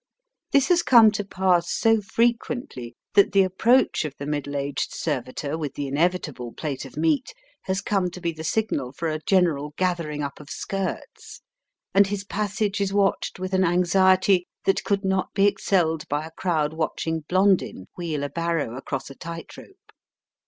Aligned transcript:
This 0.51 0.69
has 0.69 0.81
come 0.81 1.11
to 1.11 1.23
pass 1.23 1.71
so 1.71 2.01
frequently 2.01 2.95
that 3.13 3.33
the 3.33 3.43
approach 3.43 4.03
of 4.03 4.15
the 4.17 4.25
middle 4.25 4.55
aged 4.55 4.95
servitor 4.95 5.59
with 5.59 5.75
the 5.75 5.85
inevitable 5.85 6.53
plate 6.53 6.85
of 6.85 6.97
meat 6.97 7.35
has 7.65 7.81
come 7.81 8.09
to 8.09 8.19
be 8.19 8.31
the 8.31 8.43
signal 8.43 8.93
for 8.93 9.09
a 9.09 9.19
general 9.27 9.75
gathering 9.77 10.23
up 10.23 10.39
of 10.39 10.49
skirts, 10.49 11.43
and 11.93 12.07
his 12.07 12.23
passage 12.23 12.81
is 12.81 12.91
watched 12.91 13.37
with 13.39 13.53
an 13.53 13.63
anxiety 13.63 14.47
that 14.65 14.83
could 14.83 15.05
not 15.05 15.35
be 15.35 15.45
excelled 15.45 16.07
by 16.09 16.25
a 16.25 16.31
crowd 16.31 16.73
watch 16.73 17.05
ing 17.05 17.19
Blondin 17.29 17.85
wheel 17.95 18.23
a 18.23 18.29
barrow 18.29 18.75
across 18.75 19.11
a 19.11 19.15
tight 19.15 19.55
rope. 19.55 19.91